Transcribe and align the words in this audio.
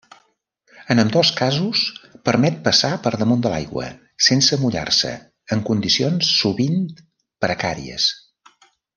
En 0.93 1.01
ambdós 1.01 1.29
casos 1.41 1.81
permet 2.29 2.55
passar 2.69 2.89
per 3.03 3.11
damunt 3.23 3.43
de 3.45 3.51
l'aigua 3.53 3.89
sense 4.29 4.57
mullar-se 4.63 5.11
en 5.57 5.61
condicions 5.71 6.31
sovint 6.41 6.81
precàries. 7.47 8.09